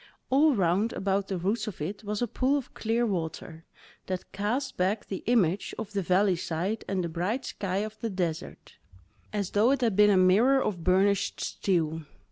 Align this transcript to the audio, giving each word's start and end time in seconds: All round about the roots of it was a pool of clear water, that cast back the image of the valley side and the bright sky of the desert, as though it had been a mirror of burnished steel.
All 0.31 0.55
round 0.55 0.93
about 0.93 1.27
the 1.27 1.37
roots 1.37 1.67
of 1.67 1.79
it 1.79 2.03
was 2.03 2.23
a 2.23 2.27
pool 2.27 2.57
of 2.57 2.73
clear 2.73 3.05
water, 3.05 3.65
that 4.07 4.31
cast 4.31 4.75
back 4.75 5.05
the 5.05 5.21
image 5.27 5.75
of 5.77 5.93
the 5.93 6.01
valley 6.01 6.35
side 6.37 6.83
and 6.87 7.03
the 7.03 7.07
bright 7.07 7.45
sky 7.45 7.77
of 7.85 7.99
the 7.99 8.09
desert, 8.09 8.77
as 9.31 9.51
though 9.51 9.69
it 9.69 9.81
had 9.81 9.95
been 9.95 10.09
a 10.09 10.17
mirror 10.17 10.59
of 10.59 10.83
burnished 10.83 11.39
steel. 11.39 12.01